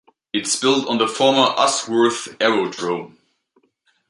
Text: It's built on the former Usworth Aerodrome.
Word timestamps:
It's 0.33 0.59
built 0.59 0.87
on 0.87 0.97
the 0.97 1.07
former 1.07 1.53
Usworth 1.57 2.35
Aerodrome. 2.41 3.19